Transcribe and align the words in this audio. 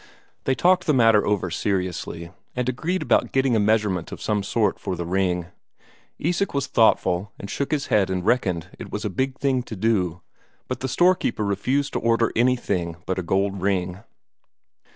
They 0.45 0.55
talked 0.55 0.87
the 0.87 0.95
matter 0.95 1.27
over 1.27 1.51
seriously, 1.51 2.31
and 2.55 2.67
agreed 2.67 3.03
about 3.03 3.31
getting 3.31 3.55
a 3.55 3.59
measurement 3.59 4.11
of 4.11 4.19
some 4.19 4.41
sort 4.41 4.79
for 4.79 4.95
the 4.95 5.05
ring. 5.05 5.51
Isak 6.17 6.55
was 6.55 6.65
thoughtful, 6.65 7.31
and 7.37 7.51
shook 7.51 7.69
his 7.71 7.85
head 7.93 8.09
and 8.09 8.25
reckoned 8.25 8.71
it 8.79 8.91
was 8.91 9.05
a 9.05 9.11
big 9.11 9.37
thing 9.37 9.61
to 9.61 9.75
do, 9.75 10.23
but 10.67 10.79
the 10.79 10.87
storekeeper 10.89 11.45
refused 11.45 11.93
to 11.93 11.99
order 11.99 12.31
anything 12.35 12.95
but 13.05 13.19
a 13.19 13.21
gold 13.21 13.61
ring. 13.61 13.99